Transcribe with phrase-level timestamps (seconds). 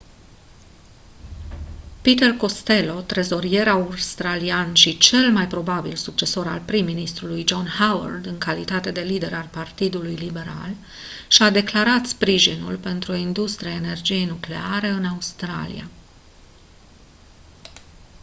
[2.03, 8.91] peter costello trezorier australian și cel mai probabil succesor al prim-ministrului john howard în calitate
[8.91, 10.71] de lider al partidului liberal
[11.27, 15.87] și-a declarat sprijinul pentru o industrie a energiei nucleare în australia